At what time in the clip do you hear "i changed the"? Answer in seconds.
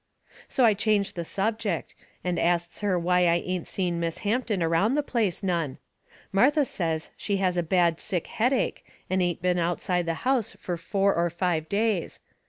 0.65-1.23